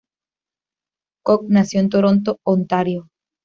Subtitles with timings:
[1.21, 3.07] Cox nació en Toronto, Ontario.